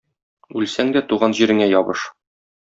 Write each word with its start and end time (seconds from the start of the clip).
Үлсәң 0.61 0.89
дә 0.97 1.05
туган 1.13 1.37
җиреңә 1.41 1.71
ябыш. 1.77 2.11